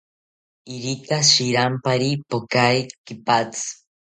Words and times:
Irika 0.75 1.17
shirampari 1.31 2.09
pokae 2.29 2.79
kipatzi 3.05 3.67